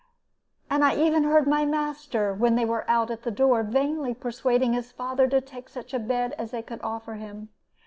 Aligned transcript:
"And 0.67 0.83
I 0.83 0.95
even 0.95 1.25
heard 1.25 1.45
my 1.45 1.63
master, 1.63 2.33
when 2.33 2.55
they 2.55 2.65
went 2.65 2.85
out 2.87 3.11
at 3.11 3.21
the 3.21 3.29
door, 3.29 3.61
vainly 3.61 4.15
persuading 4.15 4.73
his 4.73 4.91
father 4.91 5.27
to 5.27 5.39
take 5.41 5.69
such 5.69 5.93
a 5.93 5.99
bed 5.99 6.33
as 6.39 6.49
they 6.49 6.63
could 6.63 6.81
offer 6.81 7.13
him. 7.13 7.49